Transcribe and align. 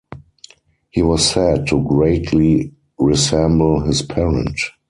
He 0.89 1.03
was 1.03 1.23
said 1.23 1.67
to 1.67 1.87
greatly 1.87 2.73
resemble 2.97 3.81
his 3.81 4.01
parent. 4.01 4.59